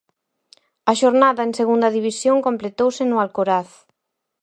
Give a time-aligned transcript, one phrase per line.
[0.91, 3.69] A xornada en Segunda División completouse no Alcoraz.